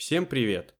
Всем 0.00 0.24
привет! 0.24 0.74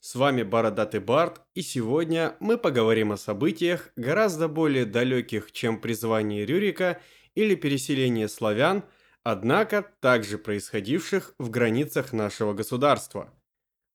С 0.00 0.16
вами 0.16 0.42
Бородатый 0.42 1.00
Барт, 1.00 1.40
и 1.54 1.62
сегодня 1.62 2.36
мы 2.40 2.58
поговорим 2.58 3.10
о 3.10 3.16
событиях, 3.16 3.90
гораздо 3.96 4.48
более 4.48 4.84
далеких, 4.84 5.50
чем 5.50 5.80
призвание 5.80 6.44
Рюрика 6.44 7.00
или 7.34 7.54
переселение 7.54 8.28
славян, 8.28 8.84
однако 9.22 9.80
также 10.00 10.36
происходивших 10.36 11.34
в 11.38 11.48
границах 11.48 12.12
нашего 12.12 12.52
государства. 12.52 13.32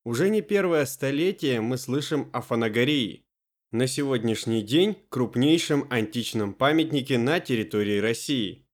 Уже 0.04 0.30
не 0.30 0.42
первое 0.42 0.84
столетие 0.86 1.60
мы 1.60 1.78
слышим 1.78 2.28
о 2.32 2.40
Фанагории, 2.40 3.24
на 3.70 3.86
сегодняшний 3.86 4.62
день 4.62 4.96
крупнейшем 5.10 5.86
античном 5.90 6.54
памятнике 6.54 7.18
на 7.18 7.38
территории 7.38 8.00
России. 8.00 8.66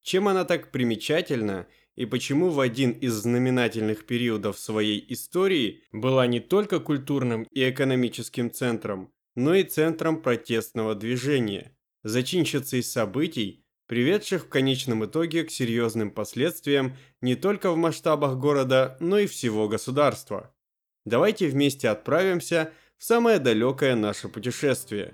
Чем 0.00 0.26
она 0.26 0.46
так 0.46 0.72
примечательна– 0.72 1.66
и 2.00 2.06
почему 2.06 2.48
в 2.48 2.60
один 2.60 2.92
из 2.92 3.12
знаменательных 3.12 4.06
периодов 4.06 4.58
своей 4.58 5.04
истории 5.12 5.82
была 5.92 6.26
не 6.26 6.40
только 6.40 6.80
культурным 6.80 7.42
и 7.50 7.68
экономическим 7.68 8.50
центром, 8.50 9.12
но 9.34 9.54
и 9.54 9.64
центром 9.64 10.22
протестного 10.22 10.94
движения, 10.94 11.76
зачинщицей 12.02 12.82
событий, 12.82 13.66
приведших 13.86 14.46
в 14.46 14.48
конечном 14.48 15.04
итоге 15.04 15.44
к 15.44 15.50
серьезным 15.50 16.10
последствиям 16.10 16.96
не 17.20 17.34
только 17.34 17.70
в 17.70 17.76
масштабах 17.76 18.38
города, 18.38 18.96
но 18.98 19.18
и 19.18 19.26
всего 19.26 19.68
государства. 19.68 20.54
Давайте 21.04 21.48
вместе 21.48 21.90
отправимся 21.90 22.72
в 22.96 23.04
самое 23.04 23.38
далекое 23.38 23.94
наше 23.94 24.30
путешествие. 24.30 25.12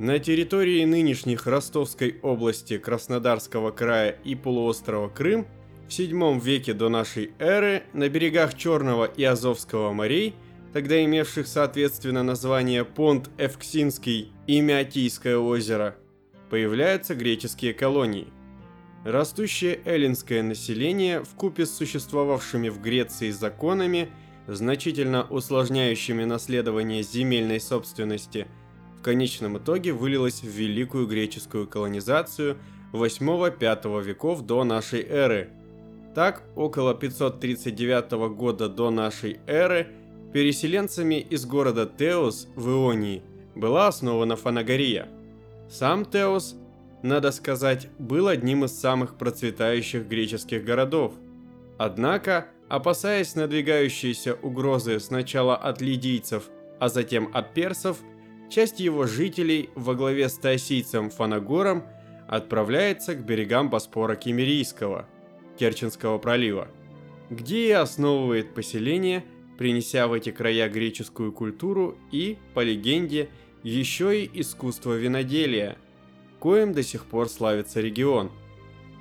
На 0.00 0.18
территории 0.18 0.84
нынешних 0.84 1.46
Ростовской 1.46 2.18
области, 2.22 2.76
Краснодарского 2.76 3.70
края 3.70 4.10
и 4.24 4.34
полуострова 4.34 5.08
Крым– 5.08 5.46
в 5.86 5.88
VII 5.88 6.40
веке 6.40 6.74
до 6.74 6.88
нашей 6.88 7.32
эры 7.38 7.84
на 7.92 8.08
берегах 8.08 8.54
Черного 8.54 9.04
и 9.04 9.22
Азовского 9.22 9.92
морей, 9.92 10.34
тогда 10.72 11.02
имевших 11.04 11.46
соответственно 11.46 12.22
название 12.24 12.84
Понт 12.84 13.30
Эвксинский 13.38 14.32
и 14.48 14.60
Меотийское 14.60 15.38
озеро, 15.38 15.96
появляются 16.50 17.14
греческие 17.14 17.72
колонии. 17.72 18.26
Растущее 19.04 19.80
эллинское 19.84 20.42
население 20.42 21.22
в 21.22 21.34
купе 21.36 21.64
с 21.64 21.76
существовавшими 21.76 22.68
в 22.68 22.80
Греции 22.80 23.30
законами, 23.30 24.08
значительно 24.48 25.22
усложняющими 25.22 26.24
наследование 26.24 27.04
земельной 27.04 27.60
собственности, 27.60 28.48
в 28.98 29.02
конечном 29.02 29.58
итоге 29.58 29.92
вылилось 29.92 30.42
в 30.42 30.48
великую 30.48 31.06
греческую 31.06 31.68
колонизацию 31.68 32.58
8-5 32.92 34.02
веков 34.02 34.42
до 34.42 34.64
нашей 34.64 35.02
эры– 35.04 35.50
так, 36.16 36.44
около 36.54 36.94
539 36.94 38.12
года 38.34 38.70
до 38.70 38.90
нашей 38.90 39.38
эры 39.46 39.88
переселенцами 40.32 41.16
из 41.16 41.44
города 41.44 41.84
Теос 41.84 42.48
в 42.56 42.70
Ионии 42.70 43.22
была 43.54 43.88
основана 43.88 44.34
Фанагория. 44.34 45.08
Сам 45.68 46.06
Теос, 46.06 46.56
надо 47.02 47.32
сказать, 47.32 47.88
был 47.98 48.28
одним 48.28 48.64
из 48.64 48.72
самых 48.72 49.18
процветающих 49.18 50.08
греческих 50.08 50.64
городов. 50.64 51.12
Однако, 51.76 52.46
опасаясь 52.70 53.34
надвигающейся 53.34 54.36
угрозы 54.36 54.98
сначала 55.00 55.54
от 55.54 55.82
лидийцев, 55.82 56.44
а 56.80 56.88
затем 56.88 57.28
от 57.34 57.52
персов, 57.52 57.98
часть 58.48 58.80
его 58.80 59.04
жителей 59.04 59.68
во 59.74 59.94
главе 59.94 60.30
с 60.30 60.38
таосийцем 60.38 61.10
Фанагором 61.10 61.84
отправляется 62.26 63.14
к 63.14 63.22
берегам 63.22 63.68
Боспора 63.68 64.16
Кемерийского– 64.16 65.04
Керченского 65.56 66.18
пролива, 66.18 66.68
где 67.30 67.68
и 67.68 67.72
основывает 67.72 68.54
поселение, 68.54 69.24
принеся 69.58 70.06
в 70.06 70.12
эти 70.12 70.30
края 70.30 70.68
греческую 70.68 71.32
культуру 71.32 71.96
и, 72.12 72.38
по 72.54 72.62
легенде, 72.62 73.28
еще 73.62 74.22
и 74.22 74.40
искусство 74.40 74.94
виноделия, 74.94 75.76
коим 76.38 76.72
до 76.72 76.82
сих 76.82 77.06
пор 77.06 77.28
славится 77.28 77.80
регион. 77.80 78.30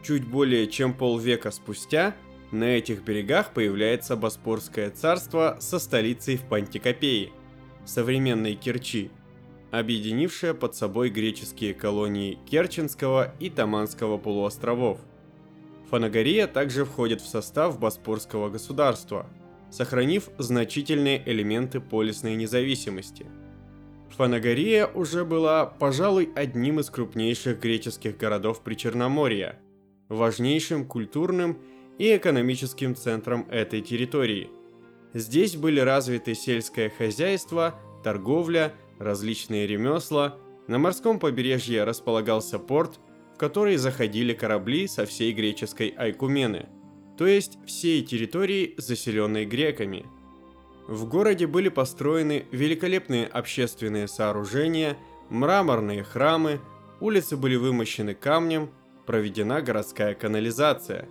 Чуть 0.04 0.26
более 0.26 0.68
чем 0.68 0.94
полвека 0.94 1.52
спустя 1.52 2.16
на 2.52 2.64
этих 2.64 3.04
берегах 3.04 3.54
появляется 3.54 4.16
Боспорское 4.16 4.90
царство 4.92 5.58
со 5.60 5.78
столицей 5.80 6.38
в 6.38 6.44
Пантикопее, 6.44 7.32
современной 7.86 8.56
Керчи, 8.56 9.12
объединившее 9.72 10.54
под 10.54 10.76
собой 10.76 11.10
греческие 11.10 11.74
колонии 11.74 12.40
Керченского 12.50 13.34
и 13.40 13.50
Таманского 13.50 14.18
полуостровов– 14.18 15.00
Фанагория 15.90 16.48
также 16.48 16.84
входит 16.84 17.22
в 17.22 17.28
состав 17.28 17.80
Боспорского 17.80 18.50
государства, 18.50 19.28
сохранив 19.70 20.30
значительные 20.38 21.22
элементы 21.26 21.80
полисной 21.80 22.36
независимости. 22.36 23.28
Фанагория 24.18 24.88
уже 24.88 25.26
была, 25.26 25.66
пожалуй, 25.66 26.30
одним 26.36 26.80
из 26.80 26.90
крупнейших 26.90 27.60
греческих 27.60 28.18
городов 28.18 28.62
Причерноморья, 28.62 29.60
важнейшим 30.10 30.86
культурным 30.88 31.60
и 31.98 32.16
экономическим 32.16 32.96
центром 32.96 33.48
этой 33.50 33.82
территории. 33.82 34.50
Здесь 35.14 35.56
были 35.56 35.80
развиты 35.80 36.34
сельское 36.34 36.90
хозяйство, 36.90 37.76
торговля, 38.04 38.74
различные 39.00 39.68
ремесла, 39.68 40.38
на 40.68 40.80
морском 40.80 41.20
побережье 41.20 41.84
располагался 41.84 42.58
порт– 42.58 43.00
в 43.36 43.38
который 43.38 43.76
заходили 43.76 44.34
корабли 44.34 44.88
со 44.88 45.06
всей 45.06 45.34
греческой 45.34 45.90
Айкумены, 45.90 46.70
то 47.18 47.28
есть 47.28 47.58
всей 47.66 48.02
территории, 48.02 48.76
заселенной 48.78 49.46
греками. 49.46 50.06
В 50.88 51.06
городе 51.06 51.46
были 51.46 51.68
построены 51.68 52.46
великолепные 52.52 53.28
общественные 53.28 54.08
сооружения, 54.08 54.96
мраморные 55.30 56.04
храмы, 56.04 56.62
улицы 57.02 57.36
были 57.36 57.58
вымощены 57.58 58.16
камнем, 58.16 58.70
проведена 59.06 59.62
городская 59.62 60.16
канализация. 60.16 61.10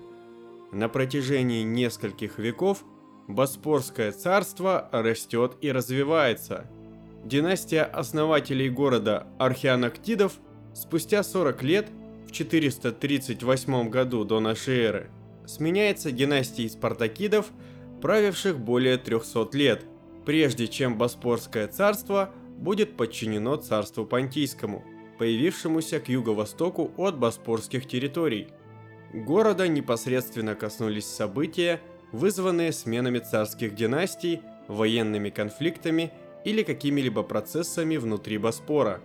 На 0.73 0.89
протяжении 0.89 1.63
нескольких 1.63 2.39
веков 2.39 2.85
Боспорское 3.29 4.13
царство 4.13 4.89
растет 4.93 5.59
и 5.61 5.71
развивается. 5.71 6.71
Династия 7.23 7.83
основателей 7.83 8.71
города 8.71 9.27
Археанактидов 9.39 10.33
спустя 10.73 11.23
40 11.23 11.63
лет– 11.63 11.89
438 12.35 13.89
году 13.89 14.25
до 14.25 14.41
нашей 14.41 14.81
эры 14.81 15.11
сменяется 15.47 16.11
династией 16.11 16.69
спартакидов, 16.69 17.47
правивших 18.03 18.59
более 18.59 18.99
300 18.99 19.49
лет, 19.53 19.85
прежде 20.27 20.67
чем 20.67 20.99
Боспорское 20.99 21.69
царство 21.69 22.31
будет 22.59 22.97
подчинено 22.97 23.57
царству 23.57 24.05
Понтийскому, 24.05 24.85
появившемуся 25.19 26.01
к 26.01 26.09
юго-востоку 26.09 26.93
от 26.97 27.19
боспорских 27.19 27.87
территорий. 27.87 28.49
Города 29.13 29.69
непосредственно 29.69 30.55
коснулись 30.57 31.07
события, 31.07 31.81
вызванные 32.11 32.73
сменами 32.73 33.21
царских 33.21 33.75
династий, 33.75 34.41
военными 34.67 35.31
конфликтами 35.31 36.13
или 36.45 36.63
какими-либо 36.63 37.23
процессами 37.23 37.97
внутри 37.97 38.39
Боспора. 38.39 39.01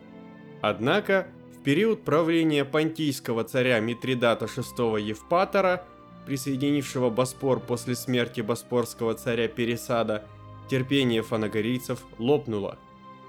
Однако, 0.61 1.27
период 1.69 2.03
правления 2.03 2.65
понтийского 2.65 3.43
царя 3.43 3.79
Митридата 3.79 4.45
VI 4.45 4.99
Евпатора, 4.99 5.83
присоединившего 6.25 7.11
Боспор 7.11 7.59
после 7.59 7.93
смерти 7.93 8.41
боспорского 8.41 9.13
царя 9.13 9.47
Пересада, 9.47 10.23
терпение 10.67 11.21
фанагорийцев 11.21 11.99
лопнуло. 12.17 12.79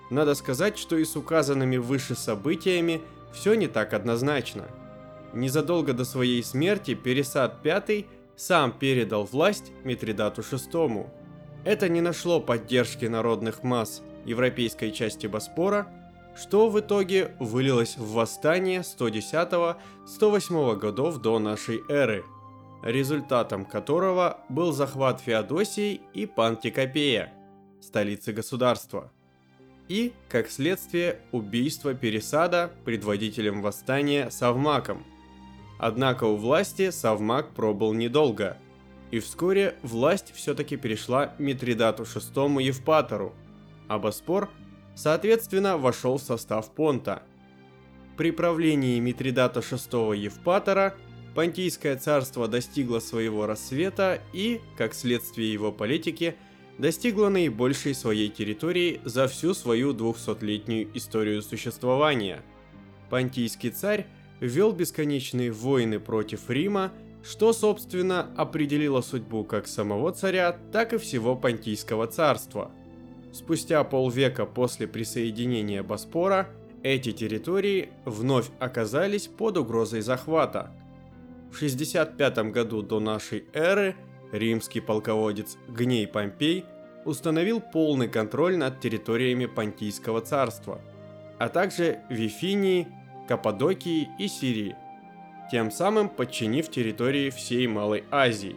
Надо 0.09 0.35
сказать, 0.35 0.79
что 0.79 0.97
и 0.97 1.05
с 1.05 1.17
указанными 1.17 1.77
выше 1.77 2.15
событиями 2.15 3.03
все 3.35 3.53
не 3.53 3.67
так 3.67 3.93
однозначно. 3.93 4.69
Незадолго 5.35 5.93
до 5.93 6.07
своей 6.07 6.43
смерти 6.43 6.95
Пересад 6.95 7.63
V 7.63 8.07
сам 8.37 8.73
передал 8.73 9.25
власть 9.25 9.71
Митридату 9.85 10.41
VI. 10.41 11.07
Это 11.67 11.91
не 11.91 12.01
нашло 12.01 12.41
поддержки 12.41 13.05
народных 13.05 13.63
масс 13.65 14.01
европейской 14.25 14.93
части 14.93 15.27
Боспора– 15.27 15.93
что 16.41 16.71
в 16.71 16.81
итоге 16.81 17.37
вылилось 17.39 17.99
в 17.99 18.13
восстание 18.15 18.81
110-108 18.81 20.77
годов 20.77 21.19
до 21.19 21.39
нашей 21.39 21.83
эры, 21.89 22.25
результатом 22.83 23.67
которого 23.67 24.39
был 24.49 24.73
захват 24.73 25.21
Феодосии 25.21 26.01
и 26.15 26.25
Пантикопея, 26.25 27.31
столицы 27.83 28.33
государства, 28.33 29.13
и, 29.89 30.15
как 30.31 30.51
следствие, 30.51 31.21
убийство 31.31 31.93
Пересада 31.93 32.71
предводителем 32.87 33.61
восстания 33.61 34.31
Савмаком. 34.31 35.05
Однако 35.79 36.25
у 36.25 36.37
власти 36.37 36.91
Савмак 36.91 37.51
пробыл 37.51 37.93
недолго, 37.93 38.57
и 39.11 39.19
вскоре 39.19 39.75
власть 39.83 40.33
все-таки 40.35 40.79
перешла 40.79 41.35
Митридату 41.39 42.05
VI 42.05 42.63
Евпатору, 42.63 43.35
а 43.89 43.99
Боспор– 43.99 44.49
соответственно, 45.01 45.79
вошел 45.79 46.19
в 46.19 46.23
состав 46.23 46.75
Понта. 46.75 47.23
При 48.19 48.33
правлении 48.33 49.01
Митридата 49.01 49.61
VI 49.61 50.15
Евпатора 50.17 50.95
Понтийское 51.35 51.97
царство 51.97 52.49
достигло 52.49 52.99
своего 52.99 53.47
рассвета 53.47 54.21
и, 54.35 54.61
как 54.77 54.95
следствие 54.95 55.51
его 55.53 55.73
политики, 55.73 56.35
достигла 56.77 57.29
наибольшей 57.29 57.95
своей 57.95 58.29
территории 58.29 59.01
за 59.05 59.27
всю 59.27 59.55
свою 59.55 59.95
200-летнюю 59.95 60.91
историю 60.95 61.41
существования. 61.41 62.43
Понтийский 63.09 63.71
царь 63.71 64.07
вел 64.41 64.73
бесконечные 64.73 65.51
войны 65.51 65.99
против 65.99 66.51
Рима, 66.51 66.93
что, 67.23 67.53
собственно, 67.53 68.35
определило 68.37 69.01
судьбу 69.01 69.45
как 69.45 69.67
самого 69.67 70.13
царя, 70.13 70.59
так 70.73 70.93
и 70.93 70.99
всего 70.99 71.37
Понтийского 71.37 72.07
царства. 72.07 72.71
Спустя 73.33 73.85
полвека 73.85 74.45
после 74.45 74.87
присоединения 74.87 75.83
Боспора 75.83 76.49
эти 76.83 77.13
территории 77.13 77.91
вновь 78.05 78.51
оказались 78.59 79.29
под 79.29 79.59
угрозой 79.59 80.01
захвата. 80.01 80.71
В 81.53 81.57
65 81.57 82.39
году 82.51 82.83
до 82.83 83.01
нашей 83.01 83.45
эры 83.53 83.97
римский 84.33 84.81
полководец 84.81 85.57
Гней 85.69 86.07
Помпей 86.07 86.65
установил 87.05 87.61
полный 87.61 88.09
контроль 88.09 88.57
над 88.57 88.81
территориями 88.81 89.47
Понтийского 89.47 90.21
царства, 90.21 90.81
а 91.39 91.49
также 91.49 92.01
Вифинии, 92.09 92.89
Каппадокии 93.29 94.09
и 94.19 94.29
Сирии, 94.29 94.77
тем 95.51 95.71
самым 95.71 96.09
подчинив 96.09 96.71
территории 96.71 97.31
всей 97.31 97.67
Малой 97.67 98.05
Азии. 98.11 98.57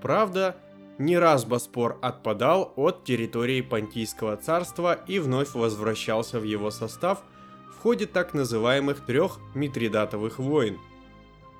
Правда, 0.00 0.56
не 0.98 1.18
раз 1.18 1.44
Боспор 1.44 1.98
отпадал 2.02 2.72
от 2.76 3.04
территории 3.04 3.60
Понтийского 3.60 4.36
царства 4.36 4.94
и 5.06 5.18
вновь 5.18 5.54
возвращался 5.54 6.40
в 6.40 6.44
его 6.44 6.70
состав 6.70 7.22
в 7.72 7.80
ходе 7.80 8.06
так 8.06 8.34
называемых 8.34 9.00
трех 9.04 9.38
Митридатовых 9.54 10.38
войн. 10.38 10.78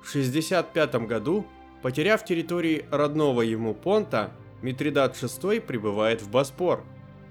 В 0.03 0.09
65 0.09 0.95
году, 1.07 1.45
потеряв 1.81 2.25
территории 2.25 2.85
родного 2.91 3.41
ему 3.41 3.73
Понта, 3.73 4.31
Митридат 4.61 5.15
VI 5.15 5.61
прибывает 5.61 6.21
в 6.21 6.29
Боспор, 6.29 6.83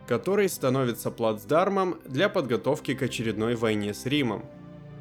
который 0.06 0.48
становится 0.48 1.10
плацдармом 1.10 1.98
для 2.06 2.28
подготовки 2.28 2.94
к 2.94 3.02
очередной 3.02 3.54
войне 3.54 3.92
с 3.92 4.06
Римом– 4.06 4.44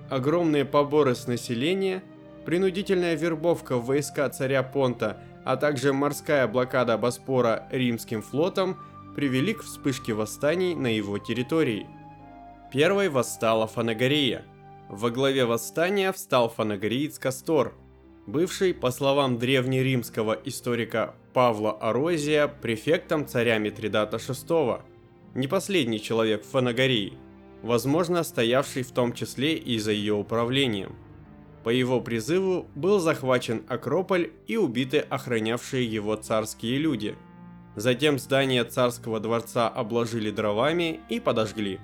огромные 0.10 0.66
поборы 0.66 1.16
с 1.16 1.28
населения, 1.28 2.04
принудительная 2.46 3.16
вербовка 3.16 3.78
в 3.78 3.86
войска 3.86 4.30
царя 4.30 4.64
Понта, 4.64 5.22
а 5.48 5.56
также 5.56 5.94
морская 5.94 6.46
блокада 6.46 6.98
Боспора 6.98 7.70
римским 7.72 8.22
флотом 8.22 8.78
привели 9.16 9.54
к 9.54 9.64
вспышке 9.64 10.12
восстаний 10.12 10.76
на 10.76 10.88
его 10.88 11.20
территории. 11.20 11.88
Первой 12.70 13.08
восстала 13.08 13.66
Фанагория. 13.66 14.44
Во 14.90 15.10
главе 15.10 15.46
восстания 15.46 16.12
встал 16.12 16.50
фанагориец 16.50 17.18
Кастор, 17.18 17.74
бывший, 18.26 18.74
по 18.74 18.92
словам 18.92 19.40
древнеримского 19.40 20.38
историка 20.44 21.16
Павла 21.32 21.72
Орозия, 21.72 22.50
префектом 22.50 23.26
царя 23.26 23.58
Митридата 23.58 24.18
VI, 24.18 24.82
не 25.34 25.48
последний 25.48 26.02
человек 26.02 26.44
в 26.44 26.50
Фанагории– 26.50 27.14
возможно 27.62 28.24
стоявший 28.24 28.84
в 28.84 28.92
том 28.92 29.14
числе 29.14 29.56
и 29.56 29.80
за 29.80 29.92
ее 29.92 30.14
управлением. 30.14 30.96
По 31.68 31.70
его 31.70 32.00
призыву 32.00 32.66
был 32.76 32.98
захвачен 33.00 33.62
Акрополь 33.68 34.32
и 34.48 34.56
убиты 34.56 35.00
охранявшие 35.00 35.86
его 35.86 36.16
царские 36.16 36.78
люди. 36.78 37.18
Затем 37.76 38.20
здание 38.20 38.64
царского 38.64 39.20
дворца 39.20 39.68
обложили 39.68 40.32
дровами 40.32 41.02
и 41.10 41.20
подожгли. 41.20 41.82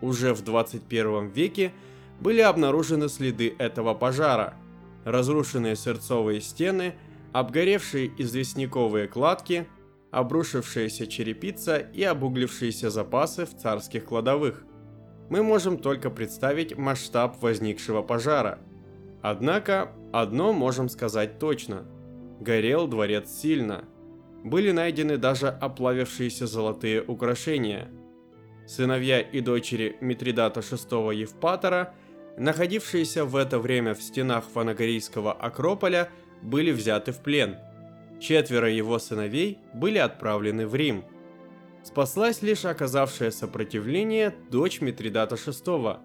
Уже 0.00 0.32
в 0.32 0.42
21 0.42 1.28
веке 1.28 1.74
были 2.20 2.40
обнаружены 2.40 3.10
следы 3.10 3.54
этого 3.58 3.92
пожара. 3.92 4.54
Разрушенные 5.04 5.76
сырцовые 5.76 6.40
стены, 6.40 6.94
обгоревшие 7.34 8.10
известняковые 8.16 9.08
кладки, 9.08 9.66
обрушившаяся 10.10 11.06
черепица 11.06 11.76
и 11.76 12.02
обуглившиеся 12.02 12.88
запасы 12.88 13.44
в 13.44 13.54
царских 13.54 14.06
кладовых– 14.06 14.64
мы 15.28 15.42
можем 15.42 15.78
только 15.78 16.08
представить 16.10 16.78
масштаб 16.78 17.42
возникшего 17.42 18.02
пожара. 18.02 18.60
Однако, 19.28 19.90
одно 20.12 20.52
можем 20.52 20.88
сказать 20.88 21.40
точно. 21.40 21.84
Горел 22.38 22.86
дворец 22.86 23.28
сильно. 23.28 23.84
Были 24.44 24.70
найдены 24.70 25.16
даже 25.16 25.48
оплавившиеся 25.48 26.46
золотые 26.46 27.02
украшения. 27.02 27.90
Сыновья 28.68 29.20
и 29.20 29.40
дочери 29.40 29.96
Митридата 30.00 30.60
VI 30.60 31.12
Евпатора, 31.12 31.92
находившиеся 32.38 33.24
в 33.24 33.34
это 33.34 33.58
время 33.58 33.94
в 33.94 34.00
стенах 34.00 34.44
Фанагорийского 34.44 35.32
Акрополя, 35.32 36.08
были 36.40 36.70
взяты 36.70 37.10
в 37.10 37.18
плен. 37.18 37.56
Четверо 38.20 38.70
его 38.70 39.00
сыновей 39.00 39.58
были 39.74 39.98
отправлены 39.98 40.68
в 40.68 40.76
Рим– 40.76 41.02
Спаслась 41.82 42.42
лишь 42.42 42.64
оказавшая 42.64 43.30
сопротивление 43.30 44.34
дочь 44.50 44.80
Митридата 44.80 45.36
VI, 45.36 45.98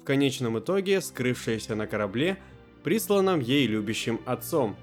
в 0.00 0.04
конечном 0.04 0.58
итоге 0.58 1.02
скрывшаяся 1.02 1.74
на 1.74 1.86
корабле, 1.86 2.38
присланном 2.86 3.40
ей 3.40 3.66
любящим 3.66 4.20
отцом. 4.26 4.76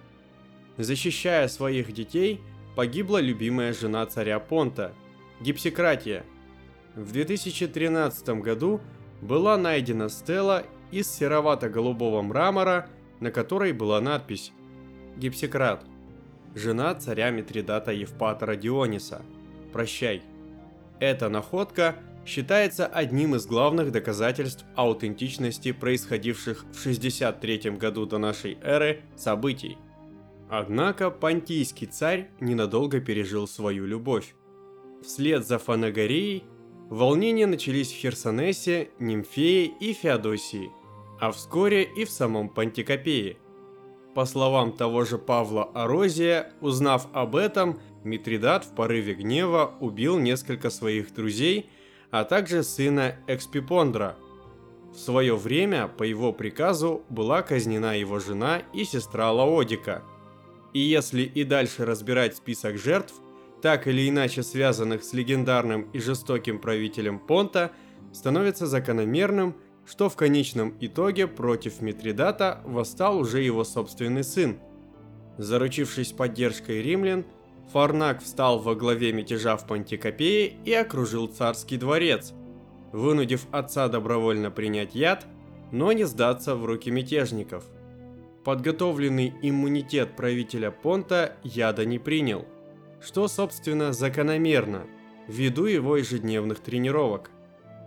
Защищая 0.77 1.47
своих 1.47 1.94
детей, 1.94 2.41
погибла 2.75 3.19
любимая 3.21 3.71
жена 3.71 4.05
царя 4.05 4.41
Понта, 4.41 4.94
Гипсикратия. 5.39 6.25
В 6.95 7.13
2013 7.13 8.41
году 8.41 8.81
была 9.21 9.55
найдена 9.55 10.09
стела 10.09 10.65
из 10.91 11.09
серовато-голубого 11.09 12.21
мрамора, 12.21 12.89
на 13.21 13.31
которой 13.31 13.71
была 13.71 14.01
надпись 14.01 14.51
«Гипсикрат, 15.15 15.85
жена 16.55 16.94
царя 16.95 17.29
Митридата 17.29 17.94
Евпатора 17.94 18.57
Диониса. 18.57 19.21
Прощай». 19.71 20.23
Эта 21.00 21.29
находка 21.29 21.95
считается 22.25 22.85
одним 22.87 23.35
из 23.35 23.45
главных 23.45 23.91
доказательств 23.91 24.65
аутентичности 24.75 25.71
происходивших 25.71 26.65
в 26.71 26.79
63 26.79 27.71
году 27.71 28.05
до 28.05 28.17
нашей 28.17 28.57
эры 28.61 29.01
событий. 29.15 29.77
Однако 30.49 31.09
понтийский 31.09 31.87
царь 31.87 32.29
ненадолго 32.39 32.99
пережил 32.99 33.47
свою 33.47 33.85
любовь. 33.85 34.35
Вслед 35.03 35.45
за 35.45 35.57
Фанагорией 35.57 36.43
волнения 36.89 37.47
начались 37.47 37.91
в 37.91 37.95
Херсонесе, 37.95 38.89
Нимфее 38.99 39.65
и 39.65 39.93
Феодосии, 39.93 40.71
а 41.19 41.31
вскоре 41.31 41.83
и 41.83 42.05
в 42.05 42.09
самом 42.09 42.49
Пантикопее. 42.49 43.37
По 44.13 44.25
словам 44.25 44.73
того 44.73 45.05
же 45.05 45.17
Павла 45.17 45.63
Орозия, 45.73 46.53
узнав 46.61 47.07
об 47.13 47.35
этом, 47.35 47.79
Митридат 48.03 48.65
в 48.65 48.75
порыве 48.75 49.13
гнева 49.13 49.73
убил 49.79 50.19
несколько 50.19 50.69
своих 50.69 51.13
друзей, 51.13 51.69
а 52.13 52.25
также 52.25 52.62
сына 52.62 53.15
Экспипондра. 53.25 54.15
В 54.93 55.00
свое 55.00 55.36
время, 55.36 55.88
по 55.88 56.03
его 56.03 56.32
приказу, 56.32 57.01
была 57.10 57.41
казнена 57.41 57.98
его 57.98 58.20
жена 58.20 58.62
и 58.72 58.84
сестра 58.84 59.32
Лаодика. 59.32 60.03
И 60.74 60.79
если 60.79 61.24
и 61.24 61.43
дальше 61.43 61.86
разбирать 61.86 62.38
список 62.38 62.77
жертв, 62.77 63.15
так 63.63 63.88
или 63.88 64.08
иначе 64.08 64.43
связанных 64.43 65.03
с 65.03 65.13
легендарным 65.13 65.89
и 65.91 65.98
жестоким 65.98 66.60
правителем 66.60 67.17
Понта, 67.17 67.72
становится 68.12 68.67
закономерным, 68.67 69.55
что 69.84 70.08
в 70.08 70.15
конечном 70.15 70.77
итоге 70.82 71.25
против 71.25 71.82
Митридата 71.82 72.62
восстал 72.63 73.17
уже 73.17 73.41
его 73.41 73.63
собственный 73.63 74.24
сын. 74.24 74.60
Заручившись 75.39 76.12
поддержкой 76.12 76.84
римлян, 76.84 77.25
Фарнак 77.72 78.22
встал 78.22 78.60
во 78.60 78.75
главе 78.75 79.12
мятежа 79.13 79.58
в 79.58 79.65
Пантикопее 79.65 80.53
и 80.65 80.74
окружил 80.74 81.27
царский 81.27 81.77
дворец, 81.77 82.34
вынудив 82.91 83.48
отца 83.51 83.88
добровольно 83.88 84.51
принять 84.51 84.96
яд, 84.96 85.25
но 85.72 85.91
не 85.91 86.03
сдаться 86.03 86.55
в 86.55 86.65
руки 86.65 86.91
мятежников. 86.91 87.63
Подготовленный 88.43 89.34
иммунитет 89.41 90.15
правителя 90.15 90.70
Понта 90.70 91.38
яда 91.43 91.86
не 91.86 91.98
принял, 91.98 92.46
что, 93.01 93.27
собственно, 93.27 93.93
закономерно, 93.93 94.86
ввиду 95.27 95.65
его 95.65 95.98
ежедневных 95.98 96.60
тренировок. 96.60 97.32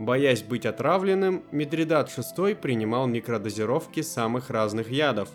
Боясь 0.00 0.42
быть 0.42 0.66
отравленным, 0.66 1.44
Митридат 1.52 2.08
VI 2.08 2.54
принимал 2.54 3.06
микродозировки 3.06 4.00
самых 4.00 4.50
разных 4.50 4.90
ядов. 4.90 5.28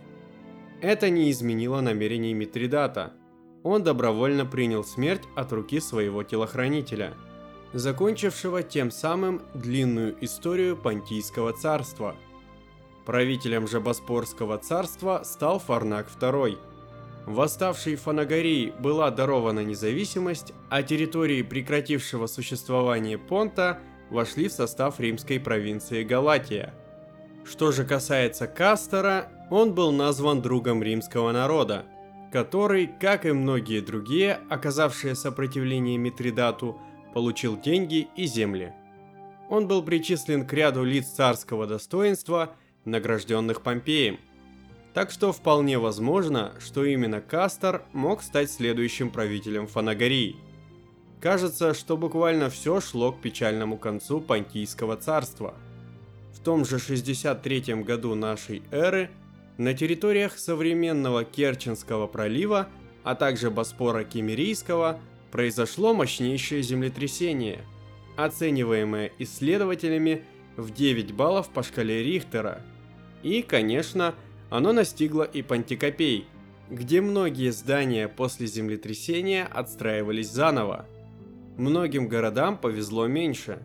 Это 0.82 1.10
не 1.10 1.32
изменило 1.32 1.82
намерений 1.82 2.34
Митридата– 2.34 3.14
он 3.64 3.84
добровольно 3.84 4.46
принял 4.46 4.84
смерть 4.84 5.24
от 5.36 5.52
руки 5.54 5.80
своего 5.80 6.24
телохранителя, 6.24 7.14
закончившего 7.74 8.64
тем 8.64 8.92
самым 8.92 9.42
длинную 9.54 10.16
историю 10.24 10.76
Понтийского 10.76 11.54
царства. 11.54 12.16
Правителем 13.06 13.68
же 13.68 13.80
Боспорского 13.80 14.58
царства 14.58 15.22
стал 15.24 15.60
Фарнак 15.60 16.08
II. 16.20 16.58
Восставшей 17.26 17.96
Фанагории 17.96 18.74
была 18.80 19.12
дарована 19.12 19.64
независимость, 19.64 20.54
а 20.70 20.82
территории 20.82 21.44
прекратившего 21.44 22.26
существование 22.26 23.18
Понта 23.18 23.80
вошли 24.10 24.48
в 24.48 24.54
состав 24.54 25.00
римской 25.00 25.40
провинции 25.40 26.04
Галатия. 26.04 26.74
Что 27.46 27.72
же 27.72 27.86
касается 27.86 28.48
Кастера, 28.48 29.32
он 29.50 29.74
был 29.74 29.92
назван 29.92 30.42
другом 30.42 30.82
римского 30.82 31.32
народа– 31.32 31.86
который, 32.32 32.88
как 32.88 33.26
и 33.26 33.32
многие 33.32 33.82
другие, 33.82 34.40
оказавшие 34.50 35.16
сопротивление 35.16 35.98
Митридату, 35.98 36.80
получил 37.14 37.60
деньги 37.60 38.08
и 38.16 38.26
земли. 38.26 38.74
Он 39.50 39.68
был 39.68 39.84
причислен 39.84 40.48
к 40.48 40.54
ряду 40.54 40.84
лиц 40.84 41.08
царского 41.08 41.68
достоинства, 41.68 42.56
награжденных 42.86 43.62
Помпеем. 43.62 44.18
Так 44.94 45.12
что 45.12 45.34
вполне 45.34 45.78
возможно, 45.78 46.54
что 46.60 46.86
именно 46.86 47.22
Кастор 47.22 47.84
мог 47.92 48.24
стать 48.24 48.50
следующим 48.50 49.10
правителем 49.10 49.68
Фанагории. 49.68 50.38
Кажется, 51.20 51.74
что 51.74 51.98
буквально 51.98 52.50
все 52.50 52.80
шло 52.80 53.12
к 53.12 53.22
печальному 53.22 53.78
концу 53.78 54.22
Понтийского 54.22 54.96
царства. 54.96 55.54
В 56.34 56.40
том 56.40 56.66
же 56.66 56.80
63 56.80 57.84
году 57.84 58.16
нашей 58.16 58.64
эры 58.72 59.12
на 59.62 59.76
территориях 59.76 60.40
современного 60.40 61.24
Керченского 61.24 62.08
пролива, 62.08 62.68
а 63.04 63.14
также 63.14 63.52
Боспора 63.52 64.04
Кемерийского 64.04 65.00
произошло 65.32 65.94
мощнейшее 65.94 66.64
землетрясение, 66.64 67.60
оцениваемое 68.18 69.12
исследователями 69.20 70.24
в 70.58 70.74
9 70.74 71.14
баллов 71.14 71.50
по 71.50 71.62
шкале 71.62 72.02
Рихтера. 72.02 72.64
И, 73.22 73.44
конечно, 73.44 74.16
оно 74.50 74.74
настигло 74.74 75.22
и 75.22 75.44
Пантикопей, 75.44 76.26
где 76.72 77.00
многие 77.00 77.52
здания 77.52 78.08
после 78.08 78.48
землетрясения 78.48 79.46
отстраивались 79.46 80.32
заново. 80.32 80.88
Многим 81.58 82.08
городам 82.08 82.58
повезло 82.58 83.06
меньше. 83.06 83.62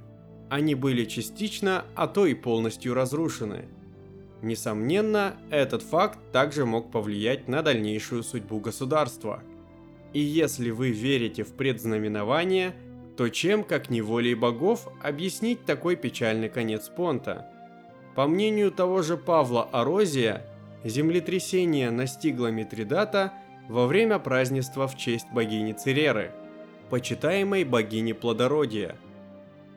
Они 0.50 0.74
были 0.74 1.06
частично, 1.06 1.86
а 1.94 2.06
то 2.06 2.26
и 2.26 2.34
полностью 2.34 2.92
разрушены. 2.92 3.64
Несомненно, 4.42 5.36
этот 5.50 5.82
факт 5.82 6.18
также 6.32 6.66
мог 6.66 6.90
повлиять 6.90 7.48
на 7.48 7.62
дальнейшую 7.62 8.22
судьбу 8.22 8.60
государства– 8.60 9.42
и 10.16 10.20
если 10.20 10.70
вы 10.70 10.92
верите 10.92 11.42
в 11.42 11.52
предзнаменование, 11.52 12.74
то 13.18 13.28
чем, 13.28 13.64
как 13.64 13.90
не 13.90 14.00
волей 14.00 14.34
богов, 14.34 14.88
объяснить 15.02 15.66
такой 15.66 15.94
печальный 15.94 16.48
конец 16.48 16.88
Понта? 16.88 17.50
По 18.14 18.26
мнению 18.26 18.72
того 18.72 19.02
же 19.02 19.18
Павла 19.18 19.64
Орозия, 19.64 20.42
землетрясение 20.84 21.90
настигло 21.90 22.50
Митридата 22.50 23.34
во 23.68 23.86
время 23.86 24.18
празднества 24.18 24.88
в 24.88 24.96
честь 24.96 25.26
богини 25.34 25.74
Цереры, 25.74 26.32
почитаемой 26.88 27.64
богини 27.64 28.14
плодородия. 28.14 28.96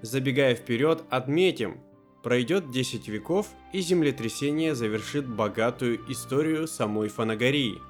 Забегая 0.02 0.56
вперед, 0.56 1.04
отметим, 1.10 1.82
пройдет 2.24 2.72
10 2.72 3.08
веков 3.08 3.48
и 3.74 3.82
землетрясение 3.82 4.76
завершит 4.76 5.28
богатую 5.28 6.00
историю 6.10 6.68
самой 6.68 7.10
Фанагории– 7.10 7.82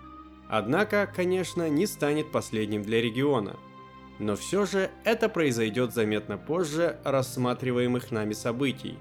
Однако, 0.50 1.08
конечно, 1.16 1.70
не 1.70 1.86
станет 1.86 2.32
последним 2.32 2.82
для 2.82 3.02
региона. 3.02 3.56
Но 4.18 4.36
все 4.36 4.66
же 4.66 4.90
это 5.06 5.30
произойдет 5.30 5.94
заметно 5.94 6.38
позже 6.38 6.98
рассматриваемых 7.06 8.10
нами 8.10 8.34
событий. 8.34 8.98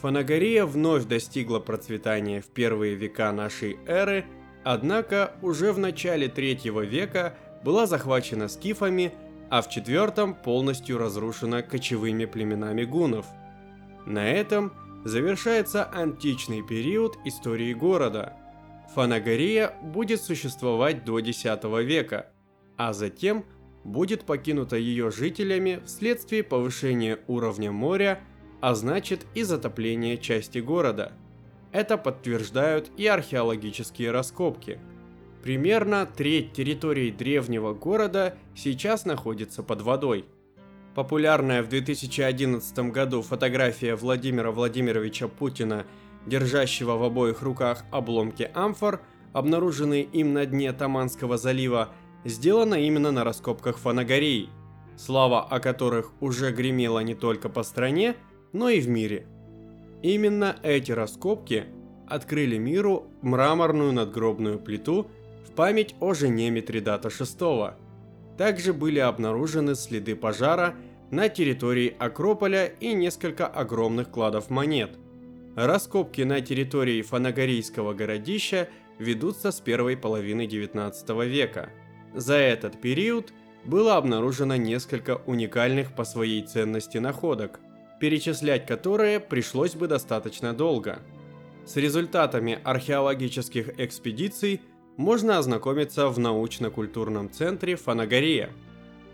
Фанагория 0.00 0.64
вновь 0.64 1.04
достигла 1.04 1.58
процветания 1.58 2.40
в 2.40 2.46
первые 2.46 2.94
века 2.94 3.30
нашей 3.30 3.78
эры, 3.86 4.24
однако 4.64 5.34
уже 5.42 5.72
в 5.72 5.78
начале 5.78 6.28
третьего 6.28 6.80
века 6.80 7.34
была 7.62 7.86
захвачена 7.86 8.48
скифами, 8.48 9.12
а 9.50 9.60
в 9.60 9.68
четвертом 9.68 10.34
полностью 10.34 10.96
разрушена 10.96 11.62
кочевыми 11.62 12.24
племенами 12.24 12.84
гунов. 12.84 13.26
На 14.06 14.30
этом 14.30 14.72
завершается 15.04 15.84
античный 15.84 16.62
период 16.66 17.18
истории 17.24 17.72
города– 17.74 18.36
Фанагория 18.94 19.74
будет 19.82 20.20
существовать 20.20 21.04
до 21.04 21.20
X 21.20 21.44
века, 21.44 22.26
а 22.76 22.92
затем 22.92 23.44
будет 23.84 24.24
покинута 24.24 24.76
ее 24.76 25.12
жителями 25.12 25.80
вследствие 25.86 26.42
повышения 26.42 27.20
уровня 27.28 27.70
моря, 27.70 28.20
а 28.60 28.74
значит 28.74 29.26
и 29.34 29.44
затопления 29.44 30.16
части 30.16 30.58
города. 30.58 31.12
Это 31.70 31.96
подтверждают 31.96 32.90
и 32.96 33.06
археологические 33.06 34.10
раскопки. 34.10 34.80
Примерно 35.44 36.04
треть 36.04 36.52
территории 36.52 37.12
древнего 37.12 37.72
города 37.74 38.36
сейчас 38.56 39.04
находится 39.04 39.62
под 39.62 39.82
водой. 39.82 40.24
Популярная 40.94 41.62
в 41.62 41.68
2011 41.68 42.78
году 42.90 43.22
фотография 43.22 43.94
Владимира 43.94 44.50
Владимировича 44.50 45.28
Путина– 45.28 45.86
держащего 46.26 46.96
в 46.96 47.02
обоих 47.02 47.42
руках 47.42 47.84
обломки 47.90 48.50
амфор, 48.54 49.00
обнаруженные 49.32 50.02
им 50.02 50.32
на 50.32 50.46
дне 50.46 50.72
Таманского 50.72 51.38
залива, 51.38 51.90
сделано 52.24 52.74
именно 52.74 53.12
на 53.12 53.24
раскопках 53.24 53.78
Фанагории, 53.78 54.48
слава 54.96 55.42
о 55.42 55.60
которых 55.60 56.12
уже 56.20 56.52
гремела 56.52 57.00
не 57.00 57.14
только 57.14 57.48
по 57.48 57.62
стране, 57.62 58.16
но 58.52 58.68
и 58.68 58.80
в 58.80 58.88
мире. 58.88 59.26
Именно 60.02 60.56
эти 60.62 60.92
раскопки 60.92 61.66
открыли 62.08 62.58
миру 62.58 63.06
мраморную 63.22 63.92
надгробную 63.92 64.58
плиту 64.58 65.10
в 65.46 65.52
память 65.52 65.94
о 66.00 66.14
жене 66.14 66.50
Митридата 66.50 67.08
VI. 67.08 67.74
Также 68.40 68.72
были 68.72 68.98
обнаружены 68.98 69.76
следы 69.76 70.16
пожара 70.16 70.74
на 71.12 71.28
территории 71.28 71.94
Акрополя 71.98 72.64
и 72.80 72.94
несколько 72.94 73.46
огромных 73.46 74.10
кладов 74.10 74.50
монет– 74.50 74.98
Раскопки 75.56 76.22
на 76.22 76.40
территории 76.40 77.02
Фанагорийского 77.02 77.92
городища 77.92 78.68
ведутся 78.98 79.50
с 79.50 79.60
первой 79.60 79.96
половины 79.96 80.46
19 80.46 81.10
века. 81.26 81.70
За 82.14 82.34
этот 82.34 82.80
период 82.80 83.32
было 83.64 83.96
обнаружено 83.96 84.56
несколько 84.56 85.20
уникальных 85.26 85.92
по 85.94 86.04
своей 86.04 86.42
ценности 86.46 86.98
находок, 86.98 87.58
перечислять 88.00 88.64
которые 88.64 89.18
пришлось 89.18 89.74
бы 89.74 89.88
достаточно 89.88 90.54
долго. 90.54 91.00
С 91.66 91.76
результатами 91.76 92.58
археологических 92.62 93.78
экспедиций 93.78 94.62
можно 95.00 95.38
ознакомиться 95.38 96.08
в 96.10 96.18
научно-культурном 96.18 97.30
центре 97.30 97.76
Фанагория, 97.76 98.50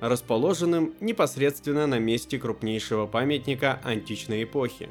расположенном 0.00 0.94
непосредственно 1.00 1.86
на 1.86 2.00
месте 2.00 2.40
крупнейшего 2.40 3.06
памятника 3.06 3.80
античной 3.84 4.42
эпохи. 4.42 4.88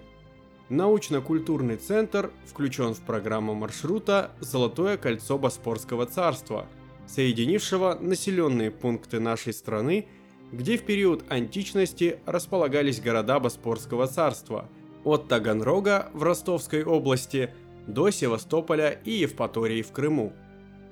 Научно-культурный 0.70 1.76
центр 1.76 2.32
включен 2.46 2.94
в 2.94 3.02
программу 3.02 3.54
маршрута 3.54 4.32
«Золотое 4.40 4.96
кольцо 4.96 5.38
Боспорского 5.38 6.06
царства», 6.06 6.66
соединившего 7.08 7.98
населенные 8.00 8.72
пункты 8.72 9.20
нашей 9.20 9.52
страны, 9.52 10.08
где 10.54 10.78
в 10.78 10.84
период 10.84 11.26
античности 11.28 12.20
располагались 12.26 13.02
города 13.02 13.42
Боспорского 13.42 14.08
царства, 14.08 14.70
от 15.04 15.28
Таганрога 15.28 16.10
в 16.14 16.24
Ростовской 16.24 16.86
области 16.86 17.54
до 17.86 18.12
Севастополя 18.12 18.92
и 19.04 19.12
Евпатории 19.12 19.82
в 19.82 19.92
Крыму. 19.92 20.32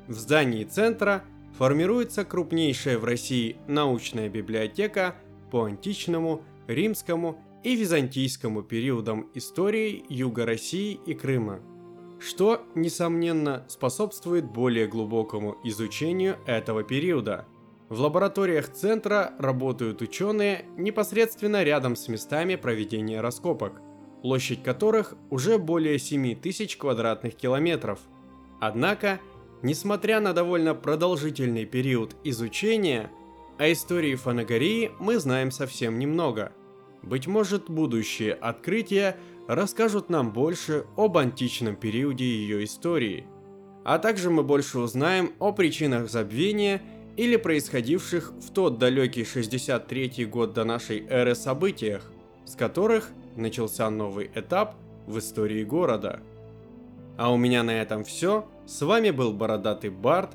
В 0.08 0.14
здании 0.14 0.66
центра 0.66 1.24
формируется 1.58 2.26
крупнейшая 2.26 2.98
в 2.98 3.06
России 3.06 3.56
научная 3.68 4.28
библиотека 4.28 5.16
по 5.50 5.64
античному, 5.64 6.44
римскому 6.68 7.42
и 7.64 7.76
византийскому 7.76 8.64
периодам 8.64 9.30
истории 9.34 10.04
Юга 10.10 10.46
России 10.46 11.00
и 11.06 11.14
Крыма, 11.14 11.62
что, 12.20 12.64
несомненно, 12.76 13.66
способствует 13.70 14.44
более 14.46 14.88
глубокому 14.88 15.58
изучению 15.64 16.38
этого 16.46 16.84
периода. 16.84 17.46
В 17.88 18.02
лабораториях 18.02 18.70
центра 18.70 19.34
работают 19.40 20.02
ученые 20.02 20.66
непосредственно 20.76 21.64
рядом 21.64 21.96
с 21.96 22.10
местами 22.10 22.56
проведения 22.56 23.22
раскопок, 23.22 23.82
площадь 24.22 24.64
которых 24.64 25.16
уже 25.30 25.58
более 25.58 26.00
7 26.00 26.36
тысяч 26.36 26.76
квадратных 26.76 27.36
километров. 27.36 28.00
Однако, 28.60 29.20
несмотря 29.64 30.20
на 30.20 30.34
довольно 30.34 30.76
продолжительный 30.76 31.66
период 31.66 32.16
изучения, 32.24 33.10
о 33.58 33.72
истории 33.72 34.14
Фанагории 34.14 34.92
мы 35.00 35.18
знаем 35.18 35.50
совсем 35.50 35.98
немного– 35.98 36.52
быть 37.04 37.28
может, 37.28 37.70
будущие 37.70 38.34
открытия 38.34 39.18
расскажут 39.48 40.10
нам 40.10 40.32
больше 40.32 40.86
об 40.96 41.18
античном 41.18 41.76
периоде 41.76 42.24
ее 42.24 42.64
истории. 42.64 43.26
А 43.84 44.00
также 44.00 44.30
мы 44.30 44.44
больше 44.44 44.80
узнаем 44.80 45.34
о 45.40 45.52
причинах 45.52 46.10
забвения 46.10 46.82
или 47.18 47.36
происходивших 47.36 48.32
в 48.40 48.54
тот 48.54 48.80
далекий 48.80 49.26
63 49.26 50.26
год 50.26 50.54
до 50.54 50.64
нашей 50.64 51.06
эры 51.06 51.36
событиях, 51.36 52.10
с 52.46 52.56
которых 52.56 53.10
начался 53.36 53.90
новый 53.90 54.32
этап 54.34 54.76
в 55.06 55.20
истории 55.20 55.66
города. 55.66 56.22
А 57.18 57.34
у 57.34 57.38
меня 57.38 57.64
на 57.64 57.72
этом 57.72 58.06
все. 58.06 58.48
С 58.66 58.82
вами 58.82 59.12
был 59.12 59.34
Бородатый 59.34 59.90
Барт. 59.90 60.32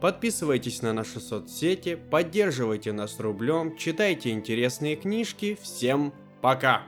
Подписывайтесь 0.00 0.82
на 0.82 0.92
наши 0.92 1.20
соцсети, 1.20 1.94
поддерживайте 1.94 2.92
нас 2.92 3.20
рублем, 3.20 3.76
читайте 3.76 4.30
интересные 4.30 4.96
книжки. 4.96 5.56
Всем 5.62 6.12
пока! 6.40 6.82